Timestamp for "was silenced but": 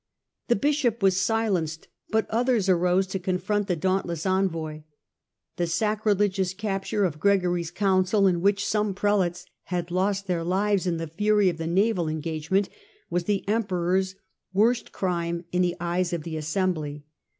1.03-2.27